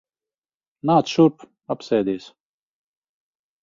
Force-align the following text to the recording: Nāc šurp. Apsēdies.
Nāc 0.91 1.13
šurp. 1.17 1.47
Apsēdies. 1.77 2.29